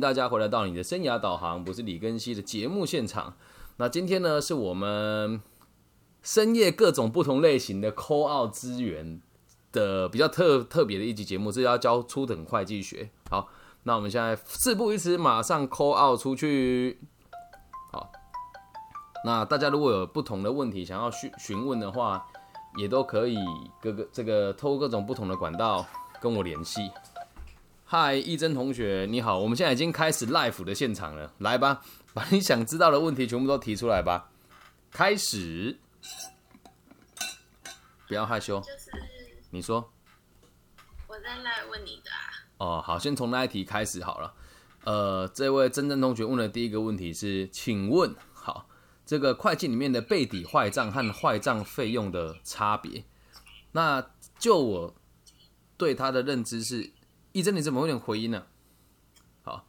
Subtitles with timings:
[0.00, 3.34] 大家回来到你的生涯导航，不是李根熙的节目现场。
[3.76, 5.40] 那今天呢，是我们
[6.22, 9.20] 深夜各种不同类型的 call out 资源
[9.72, 13.10] 的比较特特别的一集节目，是要教初等会计学。
[13.30, 13.48] 好，
[13.84, 17.00] 那我们现在事不宜迟，马上 call out 出去。
[17.92, 18.10] 好，
[19.24, 22.26] 那大家如果有不同的问题想要询询问的话，
[22.76, 23.38] 也都可以
[23.80, 25.86] 各个这个透过各种不同的管道
[26.20, 26.90] 跟我联系。
[27.90, 29.38] 嗨，义珍同学，你好！
[29.38, 31.82] 我们现在已经开始 live 的现场了，来吧，
[32.12, 34.30] 把你想知道的问题全部都提出来吧。
[34.90, 35.78] 开始，
[38.06, 38.60] 不要害羞。
[38.60, 38.90] 就是
[39.48, 39.90] 你说。
[41.06, 42.28] 我在那问你的啊。
[42.58, 44.34] 哦，好，先从那一题开始好了。
[44.84, 48.68] 呃，这位真真同学问的第一个问题是，请问，好，
[49.06, 53.06] 这个会计里面的备抵坏账和坏账费用的差别？
[53.72, 54.94] 那就我
[55.78, 56.92] 对他的认知是。
[57.38, 58.44] 义珍，你怎么有点回音呢？
[59.42, 59.66] 好，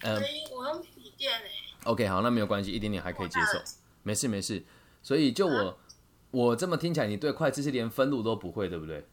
[0.00, 0.20] 呃，
[0.56, 1.48] 我用笔电诶。
[1.84, 3.60] OK，好，那没有关系，一点点还可以接受，
[4.02, 4.64] 没事没事。
[5.02, 5.78] 所以就我
[6.30, 9.06] 我这么听起来，你对会计是连分录都不会，对不对？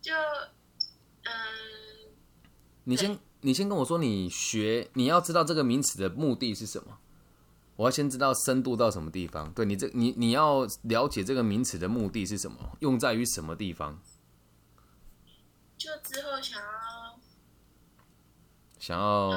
[0.00, 0.12] 就
[1.24, 1.32] 嗯，
[2.84, 6.98] 你先你先跟我说，你学你要知道这个名词的目的是什么？
[7.76, 9.50] 我要先知道深度到什么地方。
[9.52, 13.98] 对你这你你要了解这个名词的目的是什么，用在于什么地方？
[15.82, 17.18] 就之后想要
[18.78, 19.30] 想要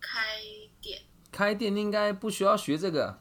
[0.00, 0.40] 开
[0.80, 3.18] 店，开店应该不需要学这个，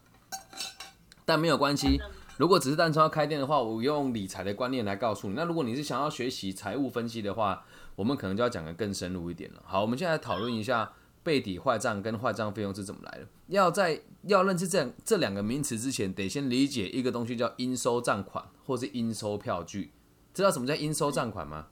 [1.26, 2.00] 但没有关系。
[2.38, 5.34] 如果只是单纯要开店的话，我用理财的观念来告诉你。
[5.34, 7.66] 那如果你是想要学习财务分析的话，
[7.98, 9.62] 我们可能就要讲的更深入一点了。
[9.66, 13.28] 好，我们现在讨论一下背抵坏账跟坏账费用是怎么来的。
[13.48, 19.92] 要在要认识这这两个名词之前，得先理解一个东西叫应收账款或是应收票据。
[20.34, 21.68] 知道什么叫应收账款吗？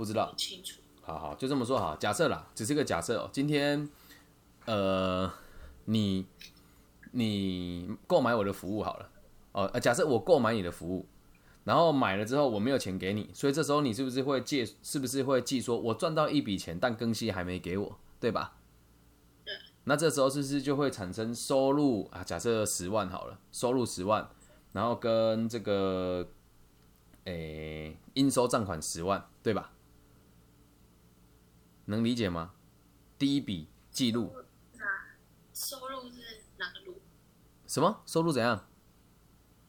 [0.00, 0.80] 不知道，清楚。
[1.02, 1.94] 好好，就这么说好。
[1.96, 3.28] 假设啦，只是个假设哦。
[3.30, 3.86] 今天，
[4.64, 5.30] 呃，
[5.84, 6.24] 你
[7.10, 9.10] 你购买我的服务好了，
[9.52, 11.04] 哦，假设我购买你的服务，
[11.64, 14.64] 然后买了之后我没有钱给你，所以这时候你是不是会借？
[14.82, 18.56] 是不是会记说我赚到一笔钱，但更新还没给我，对吧？
[19.44, 19.52] 对。
[19.84, 22.24] 那这时候是不是就会产生收入啊？
[22.24, 24.26] 假设十万好了，收入十万，
[24.72, 26.26] 然后跟这个，
[27.24, 29.72] 诶，应收账款十万，对吧？
[31.90, 32.52] 能理解吗？
[33.18, 34.32] 第一笔记录，
[35.52, 37.00] 收入是哪个路？
[37.66, 38.66] 什么收入怎样？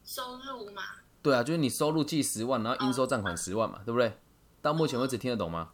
[0.04, 0.82] 收入嘛？
[1.20, 4.18] 对啊，就是你收入记十万，然后应收账款十万嘛，对不对？
[4.60, 5.72] 到目前为止听得懂吗？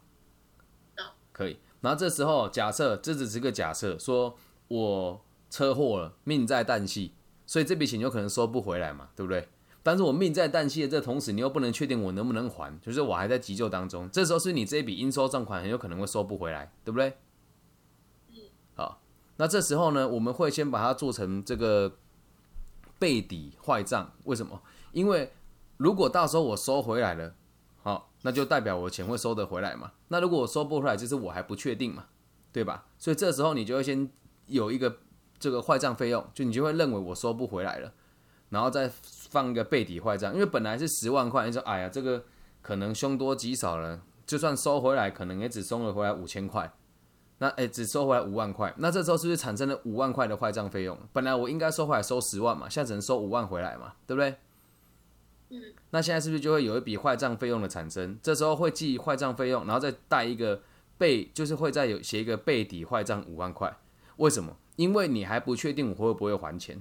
[0.96, 1.06] 懂。
[1.32, 1.58] 可以。
[1.80, 4.36] 然后这时候假设，这只是个假设，说
[4.68, 7.14] 我车祸了，命在旦夕，
[7.46, 9.48] 所以这笔钱有可能收不回来嘛，对不对？
[9.82, 14.10] 但是我命在旦夕的这同时，你又不能确定我能不能还，就是我还在急救当中。
[14.10, 17.16] 这时候是你这一笔应收账款很有可能会收不回来，对不对？
[18.74, 19.00] 好，
[19.36, 21.96] 那这时候呢，我们会先把它做成这个
[22.98, 24.12] 备抵坏账。
[24.24, 24.60] 为什么？
[24.92, 25.32] 因为
[25.78, 27.34] 如果到时候我收回来了，
[27.82, 29.92] 好，那就代表我钱会收得回来嘛。
[30.08, 32.06] 那如果我收不回来，就是我还不确定嘛，
[32.52, 32.86] 对吧？
[32.98, 34.10] 所以这时候你就会先
[34.46, 34.98] 有一个
[35.38, 37.92] 这个坏账费用，就你就会认为我收不回来了。
[38.50, 38.90] 然后再
[39.30, 42.24] 放一个背底坏账，因为本来是十万块，你说哎呀，这个
[42.62, 46.72] 可能凶多吉少了，就算收回来，可能也只收了回来五千块，
[47.38, 50.98] 那哎，只收回来五万块，那这时候是不是产生了五万块的坏账费用？
[51.12, 54.36] 本来我应该收回来收十万嘛，现在只能收五万回来嘛，对不对？
[55.50, 55.62] 嗯。
[55.90, 58.18] 那现在是不是就会有一笔坏账费用的产生？
[58.22, 60.60] 这时候会记坏账费用，然后再带一个
[60.98, 63.74] 备，就是会再有写一个背底坏账五万块。
[64.16, 64.56] 为什么？
[64.76, 66.80] 因为你还不确定我会不会还钱，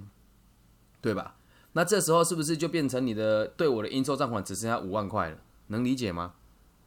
[1.00, 1.36] 对吧？
[1.78, 5.38] 那这时候是不是就变成你的对我的应收账款只剩下五万块了？
[5.68, 6.34] 能理解吗？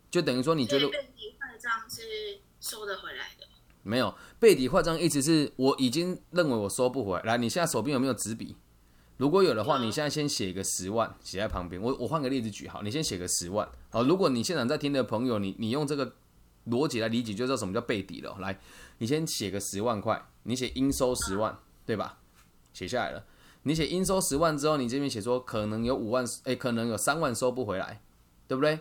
[0.10, 2.02] 就等于说你觉得背底坏账是
[2.60, 3.48] 收得回来的？
[3.84, 7.24] 没有，背底坏账意思是我已经认为我收不回来。
[7.24, 8.58] 来，你现在手边有没有纸笔？
[9.16, 11.82] 如果有的话，你现在先写一个十万，写在旁边。
[11.82, 13.66] 我我换个例子举，好，你先写个十万。
[13.92, 16.16] 好，如果你现场在听的朋友，你你用这个
[16.68, 18.36] 逻辑来理解，就知道什么叫背底了。
[18.42, 18.60] 来，
[18.98, 22.18] 你先写个十万块，你写应收十万，对吧？
[22.74, 23.24] 写下来了。
[23.64, 28.02] 你写应收十万之后，你这边写说可能有五万，哎，可能有三万收不回来，
[28.48, 28.80] 对不对？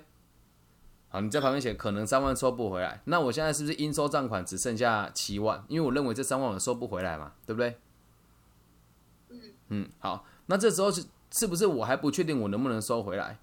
[1.11, 5.62] 好，你在旁边写可能三万收不回来，那我现在是不是应收账款只剩下七万？
[5.69, 7.77] 因为我认为这三万我收不回来嘛，对不对？
[9.29, 13.38] 嗯嗯，好，那这时候是是不是我还不确定我能不能收回来，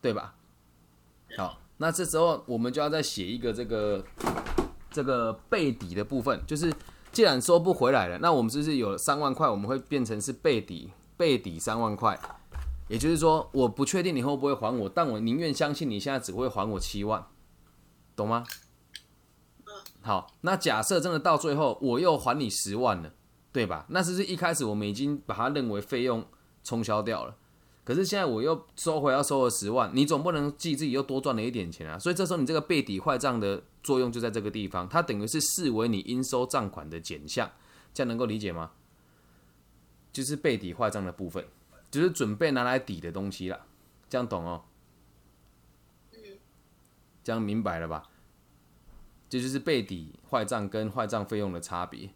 [0.00, 0.34] 对吧？
[1.36, 4.04] 好，那这时候我们就要再写一个这个
[4.90, 6.72] 这个背底的部分，就是。
[7.12, 9.48] 既然收不回来了，那我们是不是有三万块？
[9.48, 12.18] 我们会变成是背底，背底三万块。
[12.88, 17.24] 也就是说，我不确定你会不会还我，但我宁愿相信你现在只会还我七万，
[18.16, 18.44] 懂吗？
[20.02, 23.12] 好，那假设真的到最后我又还你十万了，
[23.52, 23.86] 对吧？
[23.90, 26.24] 那是不是一开始我们已经把它认为费用
[26.64, 27.36] 冲销掉了？
[27.90, 31.98] 可是现在我又收回要收了十万，你总不能记自己又多赚了一点钱啊？
[31.98, 37.50] 所以这时候你这个背抵坏账的作用就在这个地方，它等于是视为你应收账款的减项，
[37.92, 38.70] 这样能够理解吗？
[40.12, 41.44] 就是背抵坏账的部分，
[41.90, 43.66] 就是准备拿来抵的东西了，
[44.08, 44.62] 这样懂哦？
[46.12, 46.38] 嗯，
[47.24, 48.08] 这样明白了吧？
[49.28, 52.10] 这就是背抵坏账跟坏账费用的差别。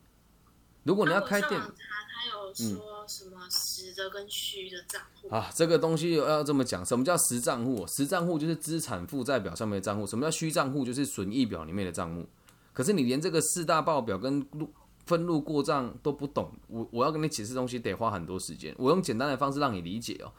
[0.84, 7.86] 如果你要开店，他他有说什么实的跟虚的账户啊，这个东西要这么讲，什么叫实账户？
[7.86, 10.84] 实账户就是资产负债表上面的账户，什么叫虚账户？
[10.84, 12.26] 就是损益表里面的账目。
[12.72, 14.68] 可是你连这个四大报表跟录
[15.06, 18.74] 分录过账都不懂，我我要跟你解释东西得花很多时间。
[18.78, 20.32] 我用简单的方式让你理解哦。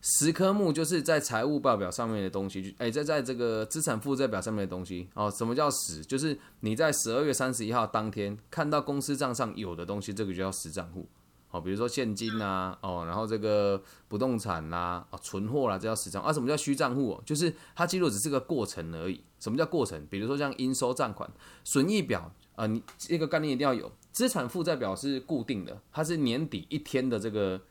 [0.00, 5.30] 十科目就是在财务报表上面的东西，就哎在在这个资产负债表上面的东西哦。
[5.30, 6.04] 什么叫实？
[6.04, 11.06] 就是你在十二月三十一号当天看到公司账上有的东西，这个就叫实账户。
[11.54, 16.20] 哦，比如说现金呐，哦，然后这个不动产啦，哦，存货啦，这叫实账。
[16.20, 17.12] 啊，什么叫虚账户？
[17.12, 19.22] 哦，就是它记录只是个过程而已。
[19.38, 20.04] 什么叫过程？
[20.10, 21.30] 比如说像应收账款、
[21.62, 23.92] 损益表啊，你这个概念一定要有。
[24.10, 27.62] 资产负债表是固定的，它是年底一天的这个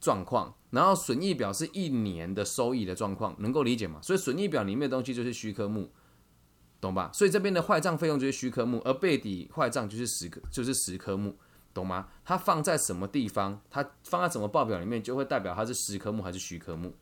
[0.00, 4.00] 状况，然后损益表是一年的收益的状况，能够理解吗？
[4.02, 5.92] 所以损益表里面的东西就是虚科目，
[6.80, 7.10] 懂吧？
[7.14, 11.36] 所以这边的坏账费用就是虚科目，而背抵坏账就是实科，就是实科目。
[11.74, 12.08] 懂吗？
[12.24, 13.60] 它放在什么地方？
[13.68, 16.94] 它放在什么报表里面，就会代表它是实科目还是虚科目，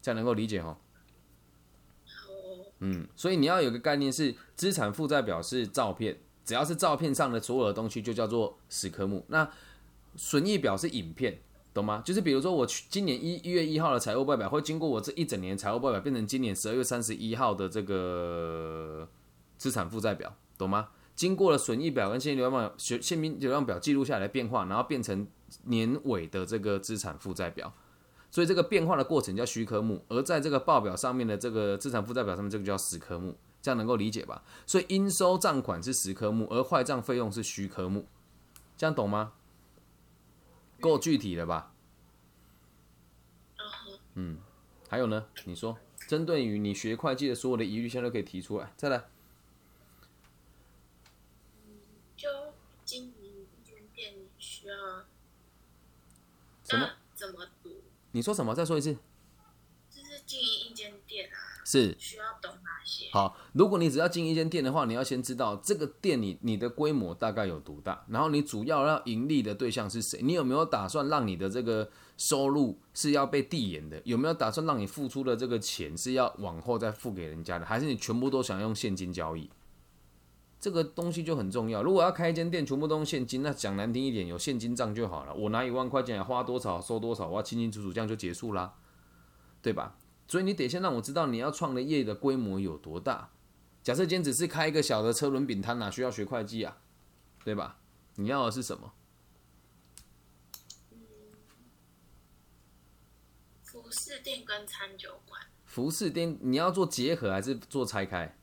[0.00, 0.76] 这样能够理解哦？
[2.80, 9.24] 嗯，所以你要有个概念是，资产负债表是照片，只要是照片上的所有的东西就叫做实科目。
[9.28, 9.48] 那
[10.16, 11.38] 损益表是影片，
[11.72, 12.02] 懂吗？
[12.04, 19.08] 就是比如说我去今年一一月一号的财务报表，会经过我这一整年财务报表变成今年十二月三十一号的这个
[19.56, 20.88] 资产负债表，懂吗？
[21.14, 25.26] 经过了损益表跟现金流量表、现金流量表记录下来的变化，然后变成
[25.64, 27.72] 年尾的这个资产负债表，
[28.30, 34.42] 所以这个变化的过程叫虚科目，而在这个报表上面的这个资产负债表上面，这个叫实科目，这样能够理解吧？
[34.66, 38.06] 所以应收账款是实科目，而坏账费用是虚科目，
[38.76, 39.34] 这样懂吗？
[40.80, 41.72] 够具体了吧？
[44.14, 44.38] 嗯，
[44.88, 45.26] 还有呢？
[45.44, 45.78] 你说，
[46.08, 49.04] 针对于你学会计的所有的疑虑，现在都可以提出来，再来。
[56.64, 56.88] 什么？
[57.14, 57.70] 怎么读？
[58.12, 58.54] 你说什么？
[58.54, 58.96] 再说一次。
[59.90, 61.36] 就是经营一间店啊。
[61.64, 61.94] 是。
[61.98, 63.10] 需要懂哪些？
[63.12, 70.20] 好，如果你只要经营一间店的话，你要先知道这个店你你的规模大概有多大，然后你主要要盈利的对象是谁？
[70.22, 74.00] 你有没有打算让你的这个收入是要被递延的？
[74.04, 77.64] 有没有打算让你付出的这个钱是要往后再付给人家的？
[77.64, 79.48] 还是你全部都想用现金交易？
[80.64, 81.82] 这个东西就很重要。
[81.82, 85.34] 如果要开一间店，全部都用现金，那讲难听一点，有现金账就好了。
[85.34, 88.72] 我拿一万块钱来花多少收多少，我要清清楚楚，这样就结束啦，
[89.60, 89.98] 对吧？
[90.26, 93.28] 所以你得先让我知道你要创的业的规模有多大。
[93.82, 96.78] 假设今天只是开一个小的车轮饼摊，哪需要学会计啊？
[97.44, 97.76] 对吧？
[98.14, 98.94] 你要的是什么？
[103.64, 105.42] 服饰店跟餐酒馆。
[105.66, 108.34] 服饰店你要做结合还是做拆开？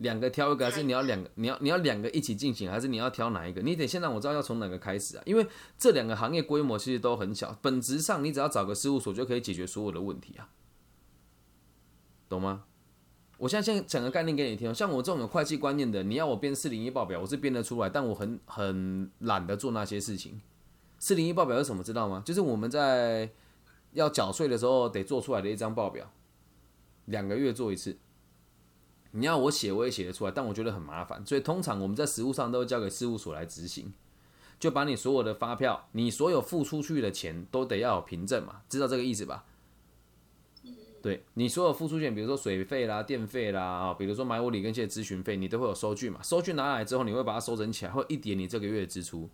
[0.00, 1.30] 两个挑一个，还是你要两个？
[1.36, 3.60] 你要你要两个一起进行，还是你要挑哪一个？
[3.62, 5.22] 你得先让我知道要从哪个开始啊！
[5.26, 5.46] 因为
[5.78, 10.48] 这两个行业规模其实都很小，本质上你只要找个事务所就可以解决所有的问题啊，
[12.28, 12.64] 懂吗？
[13.36, 20.40] 我现在先讲个概念给你听，像我这种有会计观念的，你要我编四零一报表，我是编得出来，但我很很懒得做那些事情。
[20.98, 21.82] 四零一报表是什么？
[21.82, 22.22] 知道吗？
[22.24, 23.30] 就是我们在
[23.92, 26.10] 要缴税的时候得做出来的一张报表，
[27.06, 27.96] 两个月做一次。
[29.12, 33.92] 你要我写，我也写得出来，但我觉得很麻烦，所以通常我们在实务上都会交给事务所来执行，
[34.58, 39.44] 就把你所有的发票，你所有付出去的钱都得要有凭证嘛，知道这个意思吧？
[41.02, 49.30] 对你所有付出钱，比如说水费啦、电费啦啊，比如说买我礼跟谢咨询费，你都会有收据嘛，收据拿来之后，你会把它收整起来，会一点你这个月的支出，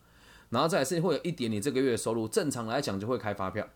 [0.50, 3.68] 然后再是会有一点你这个月的收入，正常来讲就会开发票。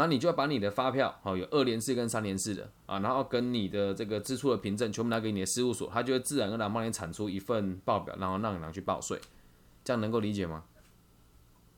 [0.00, 9.20] 那你就要把你的发票，好有二连四跟三连四的啊，然后跟你的这个支出的凭证全部拿给你的事务所，他就会自然而然帮你产出一份报表，然后让你拿去报税，
[9.84, 10.64] 这样能够理解吗？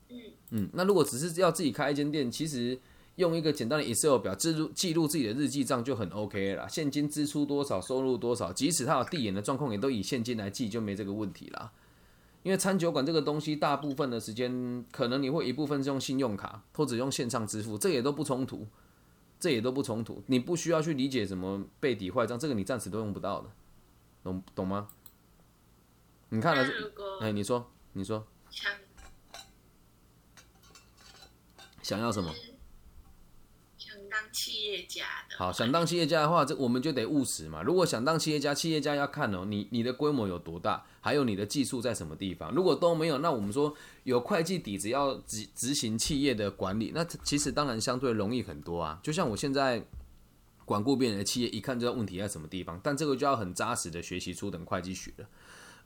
[0.07, 2.79] 嗯嗯，那如果只是要自己开一间店，其实
[3.15, 11.71] 用一个简单的 Excel 表记录记录自己的日记账就很 OK 了，现金支出多少，收入多少，即使他有递延的状况，也都以现金来记，就没这个问题啦。
[12.43, 18.67] 因为餐酒馆这个东西，大部分的时间可能你会一部分是用信用卡或者用线上支付，这也都不冲突，
[19.39, 20.21] 这也都不冲突。
[20.27, 23.49] 你不需要去理解什么背底坏账，这个你暂时都用不到的，
[24.23, 24.87] 懂懂吗？
[26.29, 26.67] 你看了
[27.21, 28.71] 哎，你说，你说想
[31.81, 32.29] 想要什么？
[34.13, 37.63] 当企业家的，好，想当企业家的话，这我们就得务实嘛。
[37.63, 42.51] 如果想当企业家，企业家要看哦，你你的规模有多大，还有你的技术在什么地方。
[42.53, 48.99] 如果都没有，那我们说有会计底子要执执行企业的管理，那其实当然相对容易很多啊。
[49.01, 49.83] 就像我现在
[50.63, 55.25] 管顾别人的企业，一看就知道问题在什么地方，但这个就要很扎实的学习初等会计学了。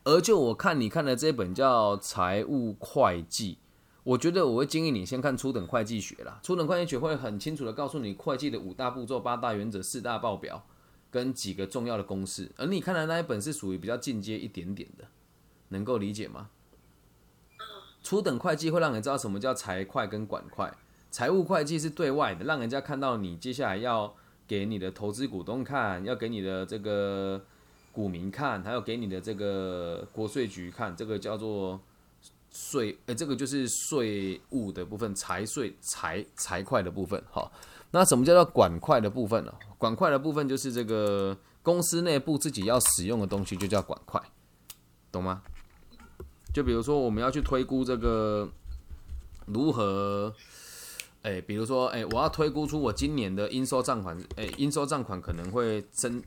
[0.03, 3.53] 而就我看你看的这本叫《财务会计》。
[4.08, 10.66] 我觉得我会建议你先看初等会计学啦，初等会计学会很清楚的告诉你会计的五大步骤、八大原则、四大报表
[11.12, 15.04] 跟几个重要的公式，而你看的那一本是属于比较进阶一点点的，
[15.68, 16.50] 能够理解吗？
[18.02, 20.72] 初等会计会让你知道什么叫财会跟管会，
[21.12, 24.16] 财务会计是对外的，让人家看到你接下来要
[24.48, 27.44] 给你的投资股东看，要给你的这个
[27.92, 31.82] 股民看，还有给你的这个国税局看，这个叫做。
[32.51, 37.51] 税，呃，这个就是税务的部分，财税财财会的部分，哈。
[37.92, 39.54] 那什么叫做管会的部分呢？
[39.77, 44.20] 管会的部分就是这个公司内部自己要使用的东西，就叫管会，
[45.12, 45.42] 懂吗？
[46.54, 48.50] 就比如说我们要去推估这个
[49.46, 50.34] 如何，
[51.22, 56.22] 哎，比如说，哎，我要推估出我今年的应收账款，哎，应收账款可能会增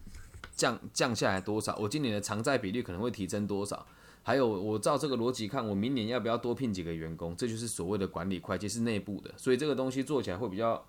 [0.54, 3.84] 降降下来多少，我今年的偿债比率可能会提升多少。
[4.22, 7.34] 还有，我照这个逻辑看，我明年要不要多聘几个员工？
[7.36, 10.86] 这就是所谓的管理会计，是内部的，所以这个东西做起来会比较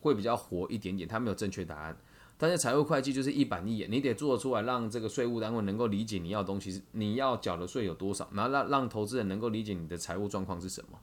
[0.00, 1.08] 会比较活一点点。
[1.08, 1.96] 它没有正确答案，
[2.38, 10.98] 但是财务会计就是一板一眼，你得做出来，让这个税务单位能够理解你要东西，你要缴的税有多少，然后让让投资人能够理解你的财务状况是什么。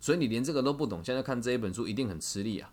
[0.00, 2.72] 所以你连这个都不懂，现在看这一本书一定很吃力啊。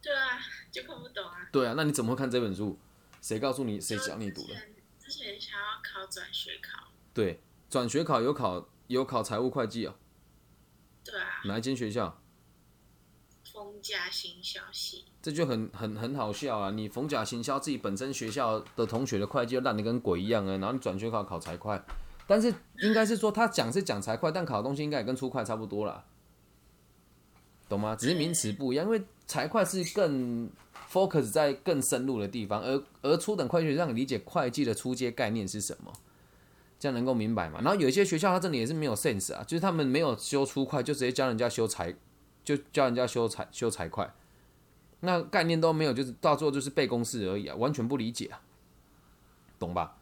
[0.00, 0.38] 对啊，
[0.70, 1.48] 就看不懂啊。
[1.50, 2.78] 对啊，那你怎么会看这本书？
[3.20, 3.80] 谁告诉你？
[3.80, 4.54] 谁教你读的？
[5.00, 5.71] 之前想要
[6.02, 6.88] 考转学考。
[7.14, 7.40] 对，
[7.70, 9.94] 转学考有考有考财务会计哦。
[11.04, 11.42] 对啊。
[11.44, 12.18] 哪一间学校？
[13.52, 15.04] 逢甲行销系。
[15.20, 16.70] 这就很很很好笑啊！
[16.70, 21.80] 你逢甲行销自己本身学校的同学的会计烂的跟鬼一样啊，然后你转学考考财会，
[22.26, 26.04] 但是应该是说他讲是讲财会，但考的东西应该也跟初会差不多啦，
[27.68, 27.94] 懂吗？
[27.94, 30.50] 只是名词不一样，因为财会是更
[30.92, 35.92] focus 在更深入的地方，而而初等会计让你理解会计的初阶概念是什么。
[36.78, 37.60] 这样能够明白嘛？
[37.62, 41.94] 然后有一些学校，他这里也是没有 sense 啊，就是他们没有修初会，就直接教人家修财，
[42.42, 44.04] 就教人家修财修财会，
[44.98, 48.42] 那概念都没有，就是到最后就是背公式而已啊，完全不理解啊，
[49.60, 49.96] 懂吧？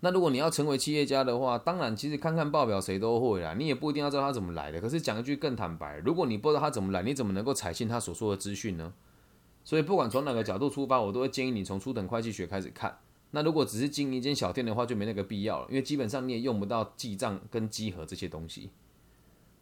[0.00, 4.80] 那如果你要成为企业家的话，当然其实看看报表谁都会啦，你也不一定要知道他怎么来的。
[4.80, 8.94] 可是讲一句更坦白，如果你不知道他怎么来，你怎么能够采信他所说的资讯呢？
[9.66, 12.96] 所以不管从哪个角度出发，我都会建议你从初等会计学开始看。
[13.32, 18.70] 那如果只是经营一间小店的话，就没那个必要了，因为基本上你也用不到记账跟稽核这些东西，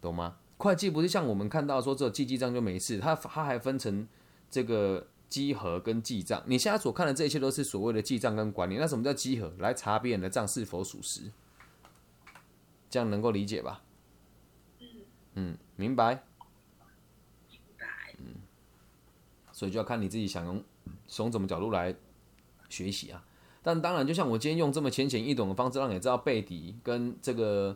[0.03, 0.37] 懂吗？
[0.59, 4.07] 会计不是像我们看到说只有记记账就没事，它它还分成
[4.51, 6.43] 这个稽核跟记账。
[6.47, 8.77] 你现在所看的这一切都是所谓的记账跟管理。
[8.77, 9.55] 那什么叫稽核？
[9.59, 11.23] 来查别人的账是否属实，
[12.91, 13.83] 这样能够理解吧？
[15.37, 16.23] 嗯，明白。
[17.51, 18.15] 明白。
[18.19, 18.35] 嗯，
[19.55, 20.63] 所以就要看你自己想用
[21.07, 21.95] 从什么角度来
[22.69, 23.25] 学习啊。
[23.63, 27.75] 但当然，就像我今天用这么浅显易懂的方式，让你知道背底跟这个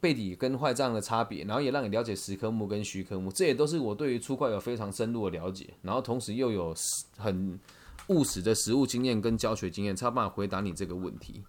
[0.00, 6.74] 背底跟坏账的差别，然后也让你了解实科目跟虚科目，这也都是我对于初会有非常深入的了解，然后同时又有
[7.16, 7.60] 很
[8.08, 11.44] 务实的实务经验跟教学经验，才有办法回答你这个问题。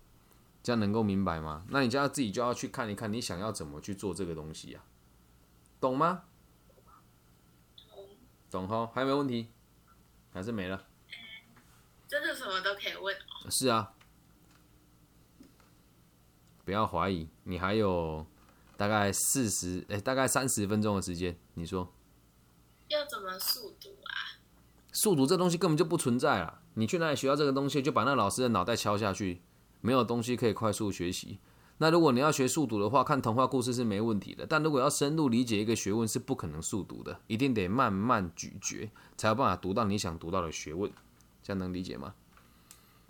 [0.63, 1.63] 这样能够明白吗？
[1.69, 4.83] 那你就要自己就要去看一看，你想要怎么去做这个东西啊？
[5.79, 6.23] 懂吗？
[8.49, 8.89] 懂哈？
[8.93, 9.49] 还有没有问题？
[10.33, 10.87] 还是没了？
[12.07, 13.49] 真的什么都可以问哦。
[13.49, 13.93] 是啊，
[16.63, 18.25] 不要怀疑，你还有
[18.77, 21.93] 大概四十哎，大概三十分钟的时间，你说
[22.87, 24.39] 要怎么速读啊？
[24.93, 26.61] 速读这东西根本就不存在啊！
[26.75, 29.41] 你去哪里学到这个东西，就把那老师的脑袋敲下去，
[29.81, 31.39] 没有东西可以快速学习。
[31.79, 40.91] 那如果你要学速读的话，看童话故事是没问题的，但如果要深入理解一个学问，是不可能速读的，一定得慢慢咀嚼，才有办法读到你想读到的学问。
[41.43, 42.15] 这样能理解吗？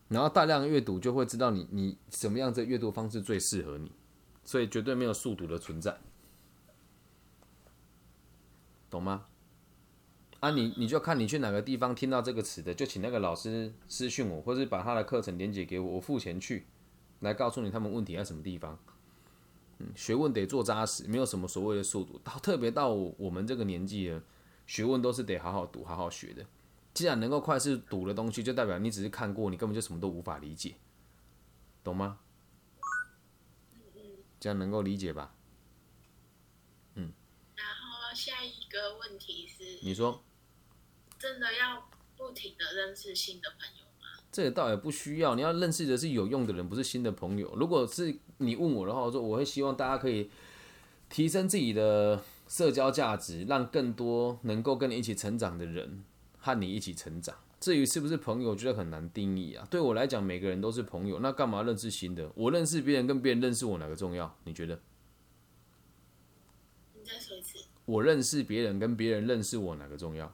[0.10, 3.92] 然后大量阅读就会知道你你什么样子阅读方式最适合你，
[4.44, 5.98] 所以绝对没有速读的存在，
[8.90, 9.26] 懂吗？
[10.40, 16.68] 啊，你你就看你去哪个地方听到这个词的，就请那个老师私讯我，或是把他的课程连接给我，我付钱去，
[17.20, 18.78] 来告诉你他们问题在什么地方。
[19.80, 24.24] 嗯，学问得做扎实，没有什么所谓的速度，到特别到我们这个年纪了，
[24.66, 26.46] 学问都是得好好读、好好学的。
[26.94, 30.76] 既然能够快速读的东西，就代表你只是看过，你根本就什么都无法理解，
[31.84, 32.20] 懂吗？
[33.72, 34.02] 嗯嗯。
[34.40, 35.36] 这样能够理解吧？
[36.96, 37.14] 嗯
[37.56, 40.24] 然后下一个问题是，你说
[41.20, 43.87] 真的要不停的认识新的朋友吗？
[44.32, 47.54] 这个倒也不需要，你要认识的是有用的人，不是新的朋友。
[47.56, 50.30] 如果是你问我的话，我说我会希望大家可以
[51.10, 56.04] 提升自己的社交价值，让更多能够跟你一起成长的人
[56.38, 57.36] 和你一起成长。
[57.60, 59.66] 至于是不是朋友，我觉得很难定义啊。
[59.72, 62.32] 对我来讲，每个人都是朋友，那干嘛认识新的？
[62.36, 64.38] 我认识别人跟别人认识我哪个重要？
[64.44, 64.80] 你觉得？
[66.94, 67.58] 你再说一次。
[67.86, 70.32] 我认识别人跟别人认识我哪个重要？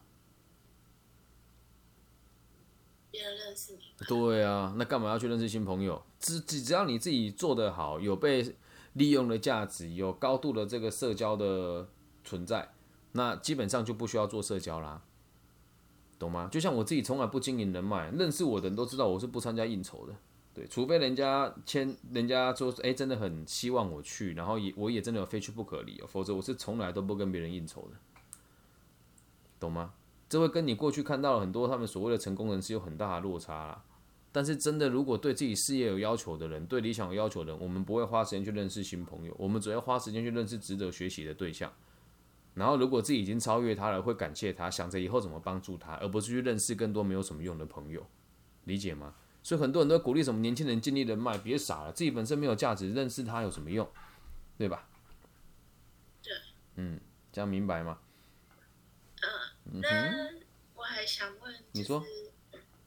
[3.09, 6.01] 别人认识 对啊，那干嘛要去认识新朋友？
[6.19, 8.55] 只只只要你自己做得好，有被
[8.93, 11.87] 利用的价值，有高度的这个社交的
[12.23, 12.69] 存在，
[13.13, 15.01] 那基本上就不需要做社交啦，
[16.19, 16.49] 懂吗？
[16.51, 20.13] 就像我自己从来不经营人脉，认识我的人都知道我是不参加应酬的，
[20.53, 27.97] 对，除非人家签，人家说哎、真的很希望我去，然后也我也真的非去不可理由，否则我是从来都不跟别人应酬的，
[29.59, 29.93] 懂吗？
[30.29, 33.83] 这会跟你过去看到很多他们所谓的成功人士有很大的落差啦。
[34.33, 41.71] 但是真的，如果对自己事业有要求的人，对理想有要求的人，我们不会花时间去认识新朋友，我们只会花时间去认识值得学习的对象。
[42.55, 48.05] 然后，如果自己已经超越他了，会感谢他，想着以后怎么帮助他，而不是去认识更多没有什么用的朋友，
[48.65, 49.13] 理解吗？
[49.43, 53.87] 所以很多人都鼓励什么年轻人尽力人脉，别傻了，自己本身没有价值，认识他有什么用，
[54.57, 54.87] 对吧？
[56.23, 56.33] 对，
[56.75, 56.99] 嗯，
[57.31, 57.99] 这样明白吗？
[59.65, 59.89] 嗯，那
[60.75, 62.03] 我还想问，你说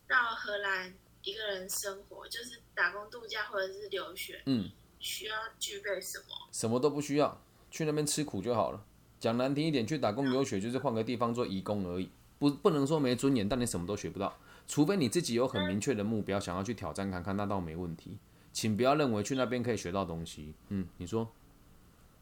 [0.08, 0.94] 到荷兰
[1.26, 6.26] 一个人生活，就是打工度假或者是留学，嗯，需要具备什么？
[6.52, 8.84] 什么都不需要，去那边吃苦就好了。
[9.18, 14.38] 讲难听一点，去打工留学就是换个地方做义工而已，不不能说没尊严，但你什么都学不到。
[14.68, 18.18] 除非你自己有很明确的目标，想要去挑战看看，那倒没问题。
[18.52, 20.54] 请不要认为去那边可以学到东西。
[20.68, 21.28] 嗯，你说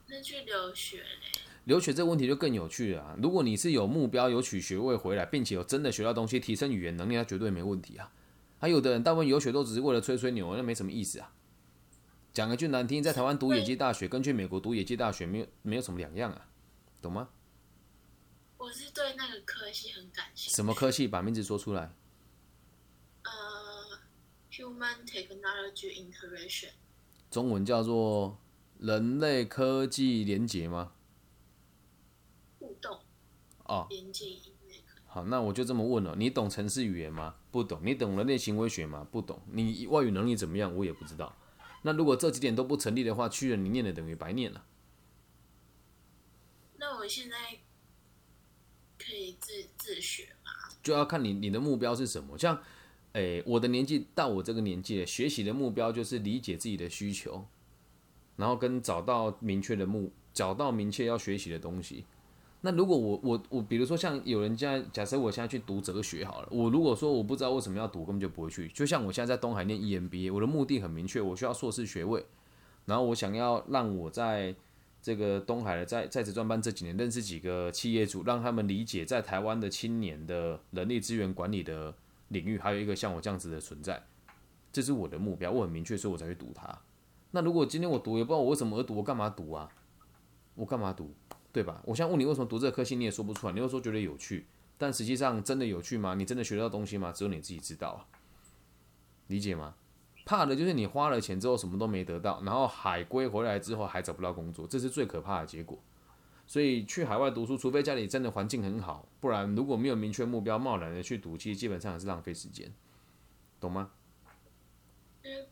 [0.06, 1.40] 那去留学嘞？
[1.64, 3.16] 留学这个问题就更有趣了啊！
[3.22, 8.10] 如果你是有目标、有取学位回来，并且有真的学到东西，提升语言能力，那绝对没问题啊。
[8.64, 11.34] 还有的人大部分游学都只是为了吹吹牛，那没什么意思啊。
[12.32, 16.48] 讲一句难听，在台湾读野鸡大学跟去美国读野鸡大学没有没有什么两样啊，
[17.02, 17.28] 懂吗？
[18.56, 20.56] 我是对那个科系很感兴趣。
[20.56, 21.06] 什么科系？
[21.06, 21.92] 把名字说出来。
[23.24, 23.98] 呃
[24.50, 26.70] ，Human Technology Integration
[27.30, 28.38] 中文叫做
[28.78, 30.92] 人类科技连结吗？
[32.58, 32.98] 互动
[33.64, 37.34] 哦，连接音乐好，那我就这么问了，你懂程式语言吗？
[37.54, 37.78] 不懂。
[37.84, 39.06] 你懂人类行为学吗？
[39.12, 39.40] 不懂。
[39.52, 40.74] 你外语能力怎么样？
[40.74, 41.32] 我也不知道。
[41.82, 44.64] 那如果这几点都不成立的话，去了你念的等于白念了。
[46.78, 47.36] 那我现在
[48.98, 50.50] 可以自自学吗？
[50.82, 52.36] 就要看你你的目标是什么。
[52.36, 52.60] 像，
[53.12, 57.46] 诶、我的年纪到我这个年纪了，学习的目标就是理解自己的需求，
[58.34, 62.04] 然后跟找到明确的目，找到明确要学习的东西。
[62.66, 68.66] 那如果我我我，比如说像有人家，假设我现在去读哲学好了，我如果说我不知道为什么要读，根本就不会去。
[68.68, 72.24] 就像我现在在东海念 EMBA，我的目的很明确，我需要硕士学位，
[72.86, 74.54] 然后我想要让我在
[75.02, 81.94] 这个东海的在在职专班这几年认识几个企业主，让他们理解在台湾的青年的人力资源管理的
[82.28, 84.02] 领域，还有一个像我这样子的存在，
[84.72, 86.78] 这是我的目标，我很明确，所以我才去读它。
[87.32, 89.68] 那如果今天我读，也不知道我为什么而读，我干嘛读啊？
[90.54, 91.12] 我干嘛读？
[91.54, 91.80] 对吧？
[91.84, 94.44] 我现在问你为什么读这个科系，你也说不出来，你又说觉得有趣，
[94.76, 96.14] 但实际上真的有趣吗？
[96.14, 97.12] 你真的学到东西吗？
[97.12, 98.02] 只有你自己知道啊，
[99.28, 99.76] 理解吗？
[100.26, 105.78] 怕的就是你花了钱之后什么都没得到，然后海归回来之后还找不到工作，这是最可怕的结果。
[106.44, 112.72] 所以去海外读书，除非家里真的环境很好，不然如果没有明确目标，贸然的去读，其实基本上也是浪费时间，
[113.60, 113.92] 懂吗？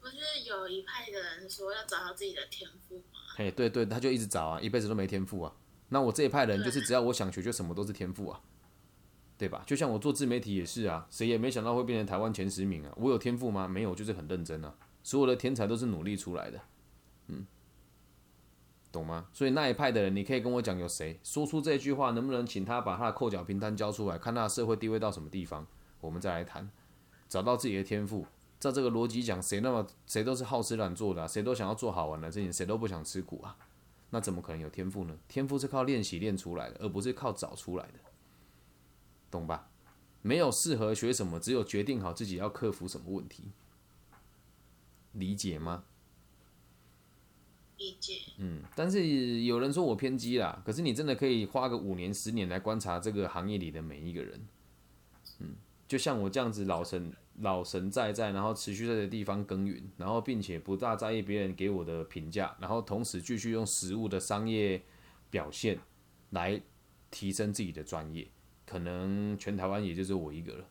[0.00, 3.20] 不是有一派的人说要找到自己的天赋吗？
[3.36, 5.54] 嘿，对对，他就一直找啊，一辈子都没天赋啊。
[5.92, 8.40] 那我这一派人就是只要我想学，就什么都是天赋啊，
[9.36, 9.62] 对吧？
[9.66, 12.92] 就像我做自媒体也是啊，谁也没想到会变成台湾前十名啊。
[12.96, 13.68] 我有天赋吗？
[13.68, 14.74] 没有，就是很认真啊。
[15.02, 16.58] 所有的天才都是努力出来的，
[17.26, 17.46] 嗯，
[18.90, 19.26] 懂吗？
[19.34, 25.66] 所以那一派的人，你可以跟我讲有谁说出这句话，能不能请他把他的扣缴凭单交出来，看他的社会地位到什么地方，
[26.00, 26.70] 我们再来谈。
[27.28, 28.24] 找到自己的天赋，
[28.58, 33.54] 照这个逻辑讲，谁那么谁都是好吃懒做的、啊，谁都想要做好玩的事情，谁都不想吃苦啊。
[34.14, 35.18] 那怎么可能有天赋呢？
[35.26, 37.98] 天赋是靠练习练出来的，而不是靠找出来的，
[39.30, 39.70] 懂吧？
[40.20, 43.52] 没有适合学什么，只有决定好自己要克服什么问题，
[45.12, 45.84] 理解吗？
[47.78, 48.20] 理解。
[48.36, 54.46] 嗯，但是有人说我偏激啦，可是你真的可以花个五年、十年来观察这个行业里的每一个人，
[55.38, 55.56] 嗯，
[55.92, 64.82] 就像我这样子老成老神在在，然后持续在这地方耕耘，然后并且不大在意别人给我的评价，然后同时继续用实物的商业
[65.28, 65.78] 表现
[66.30, 66.58] 来
[67.10, 68.26] 提升自己的专业，
[68.64, 70.64] 可能全台湾也就是我一个了。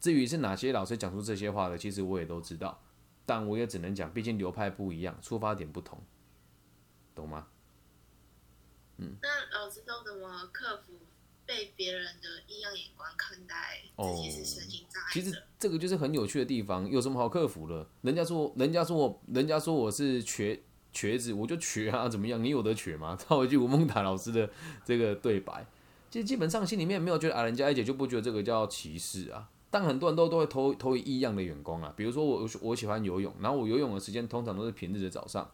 [0.00, 2.82] 至于是哪些老师讲出这些话的，其实我也都知道，
[3.26, 6.02] 但我也只能讲，毕竟流派不一样，出发点不同，
[7.14, 7.46] 懂吗？
[8.96, 10.94] 嗯那老师都怎么克服
[11.52, 15.12] 被别人的异样眼光看待自己是身心障碍者？
[15.12, 17.86] 其实这个就是很有趣的地方，有什么好克服的？
[18.00, 20.62] 人家说，人家说我，人家说我是瘸
[20.92, 22.42] 瘸子，我就瘸啊，怎么样？
[22.42, 23.14] 你有得瘸吗？
[23.20, 24.50] 套一句吴孟达老师的
[24.82, 25.66] 这个对白，
[26.10, 29.50] 其实基本上心里面没有觉得啊，人家一姐就不觉得这个叫歧视啊。
[29.70, 35.50] 但很多人都都会投投以异样的眼光啊，比如说我我喜欢游泳，然后我游泳的时间通常都是平日的早上，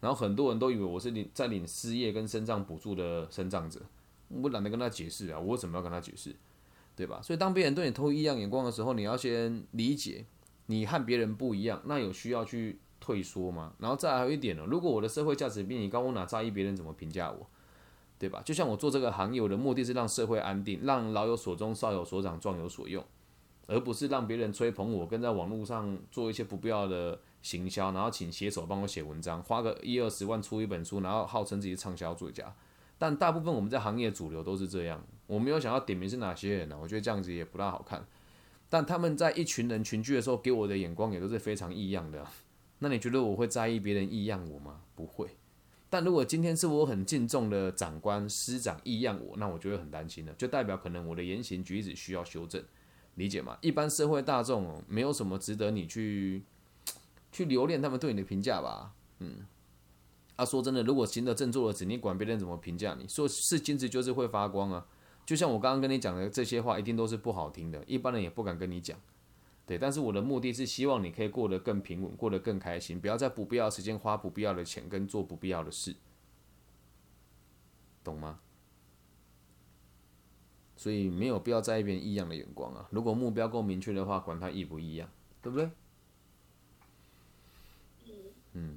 [0.00, 3.80] 然后很多人都以为我是领在领失业跟身障补助的身障者，
[4.40, 6.34] 我懒得跟他解释啊，我为什么要跟他解释？
[6.94, 7.20] 对吧？
[7.22, 10.26] 所以当别人对你投异样眼光的时候，你要先理解
[10.66, 13.72] 你和别人不一样，那有需要去退缩吗？
[13.78, 17.46] 然后再还有一点呢，如果我的社会价值比你高，我哪在意别人怎么评价我？
[18.18, 18.42] 对吧？
[18.44, 23.04] 就像我做这个行业，我的目的是让社会安定，让老有所终，少有所长，壮有所用。
[23.68, 32.54] 而不是让别人吹捧我，跟在网络上做一些不必要的行销，然后请写手帮我写文章，花个一二十万出一本书，然后号称自己畅销作家。
[33.02, 36.78] 但大部分我们在行业主流都是这样，我没有想要点名是哪些人呢？
[36.80, 38.06] 我觉得这样子也不大好看。
[38.68, 42.24] 但他们在一群人群聚的时候，给我的眼光也都是非常异样的。
[42.78, 44.82] 那你觉得我会在意别人异样我吗？
[44.94, 45.26] 不会。
[45.90, 52.62] 但如果今天是我很敬重的长官师长异样我，那我就会很担心了，就代表可能我的言行举止需要修正。
[53.16, 53.58] 理解吗？
[53.62, 56.44] 一般社会大众没有什么值得你去
[57.32, 58.92] 去留恋他们对你的评价吧。
[59.18, 59.44] 嗯，
[60.42, 63.06] 啊，说真的，如果行得正坐得直，你管别人怎么评价你？
[63.06, 64.86] 说是金子就是会发光啊。
[65.24, 68.98] 就像我刚刚跟你讲的这些话，一定都是不好听的，一般人也不敢跟你讲。
[69.64, 75.94] 对，但是我的目的是希望你可以过得更平稳，过得更开心，不要在不必要时间花不必要的钱跟做不必要的事，
[78.02, 78.40] 懂吗？
[80.76, 82.88] 所以没有必要在意别人异样的眼光啊！
[82.90, 85.08] 如果目标够明确的话，管他异不异样，
[85.40, 85.70] 对不对？
[88.54, 88.76] 嗯，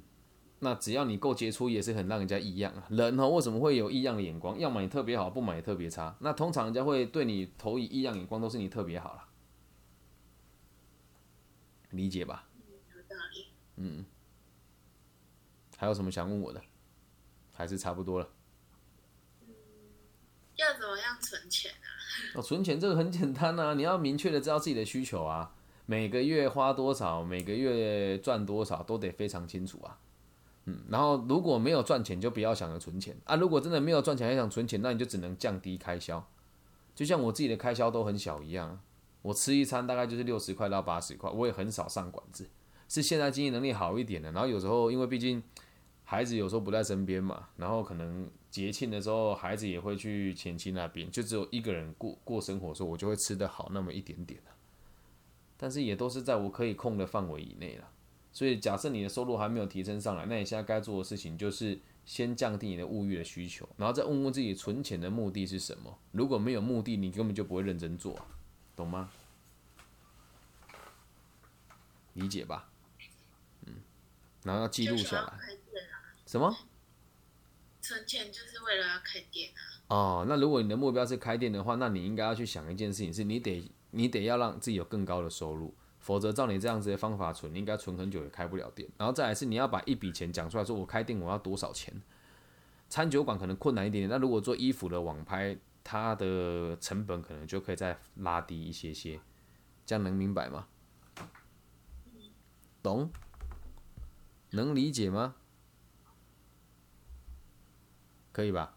[0.59, 2.87] 那只要你够杰出，也是很让人家异样啊。
[2.89, 4.57] 人哦，为什么会有异样的眼光？
[4.57, 6.15] 要么你特别好，不买也特别差。
[6.19, 9.23] 那通常人家会对你投以异样眼光，都是你特别好了，
[11.91, 12.47] 理解吧？
[13.75, 14.05] 嗯，
[15.77, 16.61] 还有什么想问我的？
[17.53, 18.29] 还是差不多了？
[20.55, 21.87] 要怎么样存钱啊？
[22.35, 25.53] 哦，存钱这个很简单啊， 你要明确的知道自己的需求啊，
[25.85, 29.99] 每个月花多少，每个月赚多少，都得非常清楚啊。
[30.65, 33.35] 嗯，然后如果没有赚钱，就不要想着存钱啊。
[33.35, 36.25] 如果真的没有赚钱还想存钱，那你就只能降低开销。
[36.93, 38.79] 就像我自己的开销都很小一样，
[39.21, 42.47] 我吃一餐大概就是六十块到八十块，我也很少上馆子。
[42.87, 45.41] 是现在经济能力好一点的，然后有时候因为毕竟
[46.03, 48.29] 孩子有时候不在身边嘛，然后可能。
[48.55, 54.39] 节庆的时候，孩子也会去前妻那边，就只有一个人过过生活的时候，我就会吃得好那么一点点
[55.57, 57.89] 但是也都是在我可以控的范围以内了。
[58.35, 65.97] 所以假设你的收入还没有提升上来，那你现在该做的事情就是先降低你的物欲的需求，然后再问问自己存钱的目的是什么。
[66.11, 68.27] 如果没有目的，你根本就不会认真做，
[68.75, 69.09] 懂吗？
[72.15, 72.69] 理解吧？
[73.67, 73.75] 嗯，
[74.43, 75.33] 然后要记录下来。
[76.25, 76.53] 什么？
[77.81, 79.49] 存钱就是为了要开店
[79.87, 79.95] 啊！
[79.95, 85.73] 哦，那如果你的目标是开店的话，那你应该要去想一件事情，是你得你得要让自己有更高的收入，
[86.05, 88.87] 否则照你这样子的方法存，应该存很久也开不了店。
[88.95, 91.91] 然后再来是你要把一笔钱讲出来，说我开店我要多少钱？
[92.87, 99.19] 餐酒馆可能困难一点点，那如果做衣服的网拍，它的成本可能就可以再拉低一些些，
[99.83, 100.67] 这样能明白吗？
[102.83, 103.09] 懂？
[104.51, 105.33] 能理解吗？
[108.31, 108.75] 可以吧？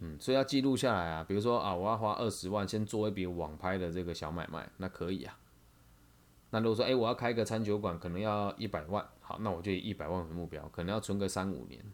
[0.00, 1.22] 嗯，所以要记录下来啊。
[1.22, 5.38] 比如说啊，我要花二十万先做一笔网拍的这个小买卖，那可以啊。
[6.50, 11.84] 那如果说哎，我要开个餐酒馆，可能要一百万，好，那我就以一百万为目标，可能要存个三五年，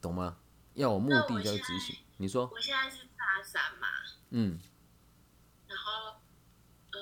[0.00, 0.38] 懂吗？
[0.74, 1.96] 要有目的就要执行。
[2.16, 2.50] 你说？
[2.52, 3.86] 我现在是大三嘛。
[4.30, 4.58] 嗯。
[5.66, 6.20] 然后，
[6.92, 6.98] 呃，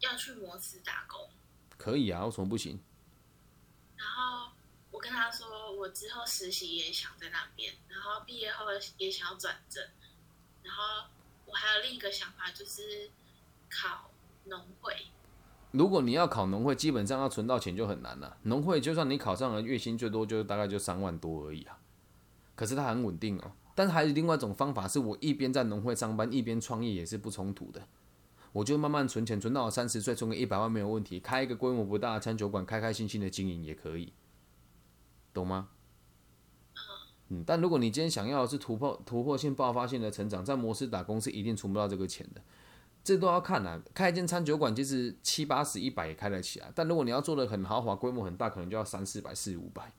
[0.00, 1.28] 要去摩斯打工。
[1.76, 2.82] 可以啊，为什么不行？
[3.94, 4.50] 然后
[4.90, 8.66] 我跟他说，我之后实习也想在那边，然后毕业后
[8.98, 9.86] 也想要转正，
[10.62, 11.15] 然后我
[11.56, 13.10] 还有另一个想法，就是
[13.70, 14.10] 考
[14.44, 14.94] 农会。
[15.72, 18.36] 如果你要考农会，基本上要存到钱就很难了。
[18.42, 21.78] 农会就算你考上了，月薪最多就大概就三万多而已啊。
[22.54, 27.86] 可是它很稳定哦，但是还有另外一种方法，是我一边在农会上班，一边创业也是不冲突的。
[28.52, 34.14] 我就慢慢存钱，存到三十岁，存个一百万没有问题，开一个规模不大的餐酒馆，开开心心的经营也可以，
[35.34, 35.68] 懂吗？
[37.28, 42.40] 嗯，但如果你今天想要的是突破、突破性、爆发性的成长，在摩斯打工是一定存不到这个钱的。
[43.02, 43.80] 这都要看啊。
[43.94, 49.92] 开一间餐酒馆其实七八十、一百也开得起来，但如果你要做的很豪华、规模很大，可能就要三四百、四五百。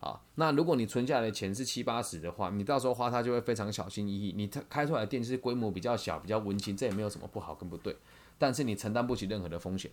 [0.00, 4.34] 啊，那如果你存下来的钱是七八十的话，你到时候花它就会非常小心翼翼。
[4.36, 7.96] 你开出来的店是规模比较小、比较温馨，这也没有什么不好跟不对，
[8.36, 9.90] 但是你承担不起任何的风险。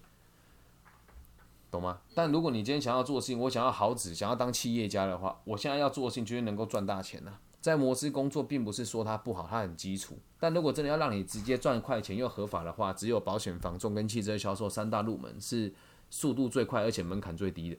[1.71, 2.01] 懂吗？
[2.15, 7.38] 但如果你今天想要做事情，我想要好子，想要当企业家的话，我现在要做的事情就是能够赚大钱呢。
[7.62, 10.17] 在摩斯工作，并不是说它不好，它很基础。
[10.39, 15.73] 但如果真的要让你直接赚快钱又合法的话，只有保险、房仲跟汽车销售三大入门是
[16.10, 17.77] 速度最快而且门槛最低的，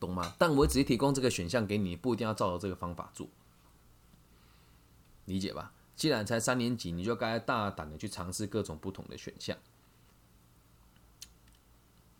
[0.00, 0.34] 懂吗？
[0.38, 3.28] 但我只是提供这个选项给你，不一定要照着这个方法做，
[5.26, 5.72] 理解吧？
[5.94, 9.56] 既然才三年级，你就该大胆的去尝试各种不同的选项。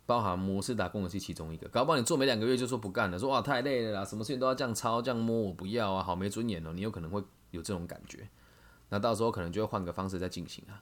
[0.07, 8.27] 包含模式打工也是其中一个，搞不好你做没两个月就说不干了，说哇太累了啦，什么事情都要这样抄这样摸，我不要啊，好没尊严哦，你有可能会有这种感觉，
[8.89, 10.81] 那到时候可能就会换个方式再进行啊，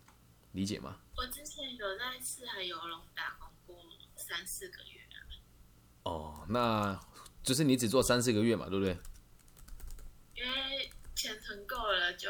[0.54, 0.96] 理解吗？
[1.18, 3.76] 我之前有在四海游龙打工过
[4.16, 5.02] 三四个月。
[6.04, 7.00] 哦，那
[7.42, 8.96] 就是你只做三四个月嘛，对不对？
[10.36, 12.30] 因为钱存够了就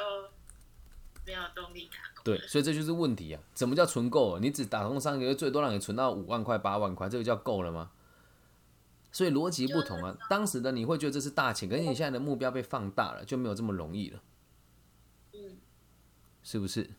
[1.25, 1.97] 没有动力打。
[2.23, 3.41] 对，所以这就是问题啊！
[3.53, 4.39] 怎么叫存够？
[4.39, 7.91] 你只打工三个月，最多让你存到五万块、八万块，这个叫够了吗？
[9.11, 10.17] 所以逻辑不同啊。
[10.29, 14.21] 当时的你会觉得这是大钱，可是你现在的目标被放大了，就没有这么容易了。
[15.33, 15.57] 嗯，
[16.43, 16.89] 是不是？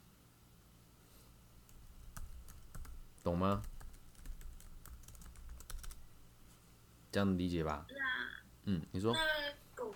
[3.25, 3.63] 懂吗？
[7.11, 7.87] 这样理解吧？
[8.65, 9.13] 嗯，你说。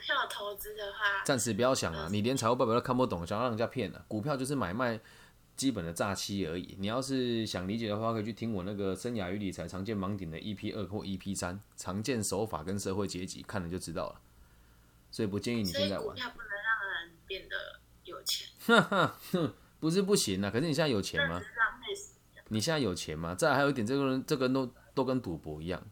[0.00, 2.08] 股票投资的话，暂时不要想啊！
[2.10, 4.02] 你连财务报表都看不懂，想要让人家骗了。
[4.08, 4.98] 股票就是买卖。
[5.56, 6.74] 基本的诈欺而已。
[6.78, 14.20] 你要是想理解的话，可以去听我那个《生涯与理财常见盲点》的 EP 二或 EP 三，常见手法跟社会阶级，看了就知道了。
[15.10, 16.06] 所以不建议你现在玩。
[16.06, 18.48] 股票不能让人变得有钱。
[19.78, 21.38] 不是不行啊，可是你现在有钱吗？
[22.48, 23.34] 你现在有钱吗？
[23.34, 25.86] 再还有一点，这个人这个都都跟赌博一样。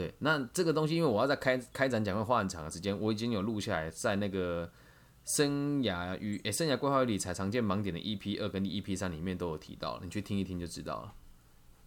[0.00, 4.70] 对，那这个东西，因为我要在开开展讲会花很长的时间，我已经有录下来，在那个。
[5.22, 11.14] 生涯与诶，生涯规划与理财常见盲点的 EP 二跟 EP 三里面都有提到，你去听一听就知道了。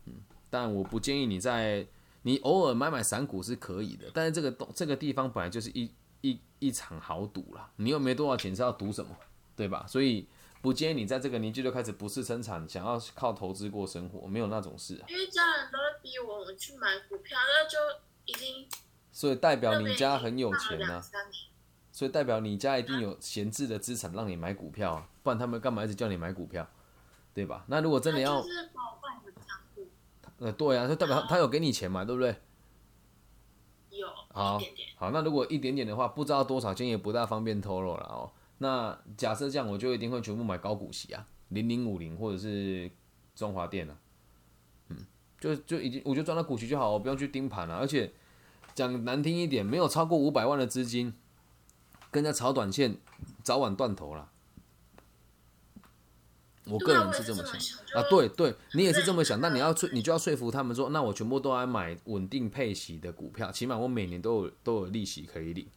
[0.06, 0.13] 嗯，
[0.52, 1.86] 但我不建议你在
[2.21, 5.89] 你偶尔买买散股是可以的，但是这个东这个地方本来就是一
[6.21, 9.10] 一一场豪赌啦，你又没多少钱是要赌什么，
[9.58, 9.84] 对吧？
[9.89, 10.26] 所以
[10.63, 15.04] 不建议你在这个年纪就开始不是生产，想要靠投资过生活，没有那种事啊。
[15.10, 17.78] 因为家人都会逼我们去买股票，那就
[18.23, 18.65] 已经
[19.12, 21.04] 所以代表你家很有钱啊。
[21.91, 26.65] 所以代表你家一定有闲置的资产让你买股票啊，不然他们干嘛一直叫你买股票，
[27.34, 27.65] 对吧？
[27.67, 28.41] 那如果真的要，
[30.39, 32.34] 呃，对啊，就代表他有给你钱嘛，对不对？
[33.89, 34.58] 有，好，
[34.95, 38.32] 好，那如果一点点的话，不知道多少钱也不大方便透露了哦。
[38.60, 42.89] 那假设这样，我就一定会全部买高股息啊，零零五零或者是
[43.36, 43.98] 中华电啊，
[44.89, 44.98] 嗯，
[45.39, 47.76] 就就已经我就赚到股息就好，我不用去盯盘了。
[47.76, 48.12] 而且
[48.74, 51.13] 讲难听一点，没有超过五百万的资金。
[52.12, 52.98] 跟人家炒短线，
[53.42, 54.30] 早晚断头了。
[56.66, 65.68] 我个人是这么想啊，对对，你也是这么想，那你要说，你就要说服他们说，那我全部都来买稳定配息的股票，起码我每年都有都有利息可以领，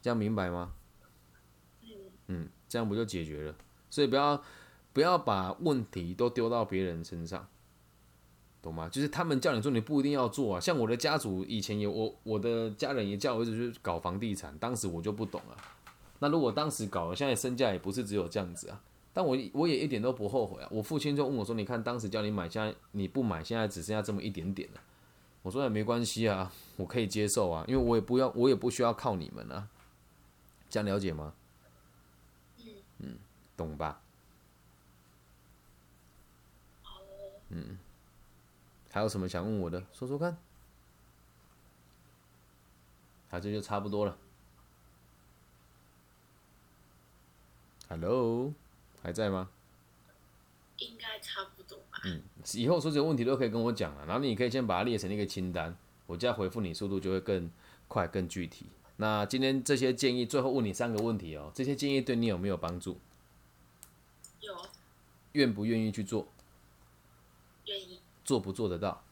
[0.00, 0.74] 这样明白吗？
[2.28, 3.54] 嗯，这样不就解决了？
[3.90, 4.42] 所以不要
[4.92, 7.46] 不要把问题都丢到别人身上。
[8.62, 8.88] 懂吗？
[8.88, 10.60] 就是他们叫你做，你不一定要做啊。
[10.60, 15.54] 像我的家族以前也，我我的家人也叫我一直去搞房地产，当时我就不懂啊。
[16.18, 18.82] 那如果当时搞了，现在身价也不是只有这样子啊。
[19.12, 20.68] 但我我也一点都不后悔啊。
[20.72, 24.80] 我父亲就问我说：“你看当时叫你买，现在你不买，现在只剩下这么一点点了。”
[25.42, 29.68] 我说：“也没关系啊，我可以接受啊，因为我也不要，我也不需要靠你们啊。”
[30.68, 31.32] 这样了解吗？
[33.56, 34.00] 嗯，懂吧？
[37.48, 37.78] 嗯。
[38.90, 39.82] 还有什么想问我的？
[39.92, 40.36] 说说看。
[43.28, 44.16] 好，这就差不多了。
[47.88, 48.52] Hello，
[49.02, 49.50] 还在吗？
[50.78, 52.00] 应该差不多吧。
[52.04, 52.22] 嗯，
[52.54, 57.50] 以后所有问题都可以跟我讲了，然后你可以先把它列成一个清单，我再回复你，速度就会更
[57.88, 58.66] 快、更具体。
[58.96, 62.98] 那今天这些建议，最后问你三个问题哦，这些建议对你有没有帮助？
[64.40, 64.54] 有。
[65.32, 66.28] 愿不愿意去做？
[67.66, 68.00] 愿意。
[68.24, 69.02] 做不做得到？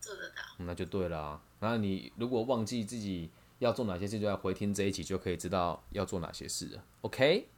[0.00, 1.40] 做得到，那就对了。
[1.58, 6.84] 然后你如果忘记自己要做哪些事，就要回听这一集，就可以知道要做哪些事了。
[7.00, 7.48] OK，OK，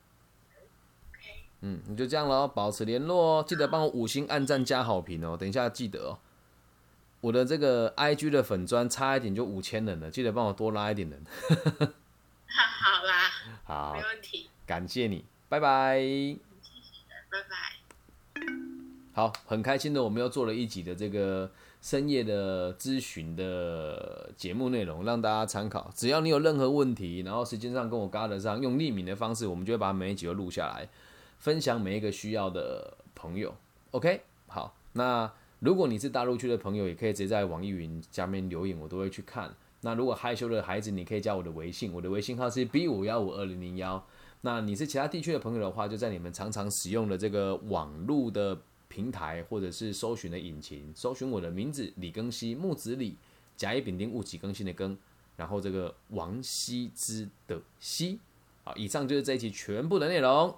[1.60, 5.36] 嗯，你就这样咯，保持联络哦，记得帮我五星按赞加好评哦。
[5.36, 6.18] 等一下记得哦，
[7.20, 11.22] 我的这个 IG 的粉砖差一点就五千人了，记得帮我多拉一点人。
[12.48, 13.30] 好啦，
[13.64, 15.98] 好没，问题，感谢你，拜拜。
[17.30, 17.56] 拜拜。
[19.12, 21.50] 好，很开心的，我们又做了一集的这个
[21.82, 25.90] 深夜的咨询的节目内容，让大家参考。
[25.94, 30.88] 只要你有任何问题，然后时间上跟我嘎得上，用匿名的方式，我们就会把每一集都录下来，
[31.38, 33.52] 分享每一个需要的朋友。
[33.90, 39.52] OK，好，那如果你是大陆区的朋友，也可以直接在网易云下面留言，我都会去看。
[39.80, 44.06] 那如果害羞的孩子，你可以加我的微信，我的微信号是 B 五幺五二零零幺。
[44.42, 53.16] 那你是其他地区的朋友的话，就在你们常常使用的这个网络的平台或者是搜寻的引擎，搜寻我的名字李庚希，木子李，
[53.56, 54.96] 甲乙丙丁戊己庚辛的庚，
[55.36, 58.20] 然后这个王羲之的羲。
[58.62, 60.54] 好，以上就是这一期全部的内容。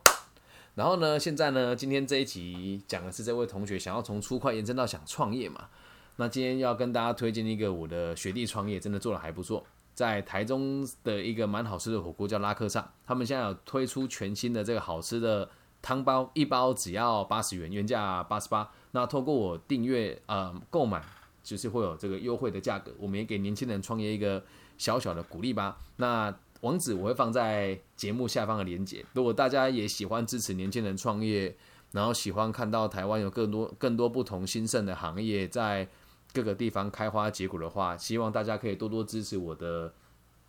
[0.74, 5.68] 然后呢，现在呢，今天这一集讲的是这位同学想要从粗快延伸到想创业嘛。
[6.16, 9.64] 那今天要跟大家推荐一个我的学弟创业，真的做的还不错。
[10.00, 15.46] 在台中的一个蛮好吃的火锅叫拉克上，他们现在有推出全新的这个好吃的
[15.82, 18.66] 汤包，一包只要八十元，原价八十八。
[18.92, 21.04] 那透过我订阅呃购买，
[21.42, 22.90] 就是会有这个优惠的价格。
[22.98, 24.42] 我们也给年轻人创业一个
[24.78, 25.76] 小小的鼓励吧。
[25.96, 29.04] 那网址我会放在节目下方的链接。
[29.12, 31.54] 如果大家也喜欢支持年轻人创业，
[31.92, 35.86] 然后喜欢看到台湾有更多更多不同兴盛的行业在
[36.32, 39.92] 各个地方开花结果的话，希望大家可以多多支持我的，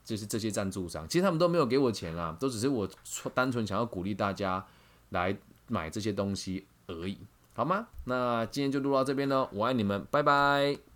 [0.03, 1.07] 就是这些赞助商。
[1.07, 2.89] 其实他们都没有给我钱啦，都只是我
[3.33, 4.65] 单纯想要鼓励大家
[5.09, 5.35] 来
[5.67, 7.17] 买这些东西而已，
[7.53, 7.87] 好吗？
[8.05, 10.90] 那今天就录到这边喽，我爱你们，拜拜。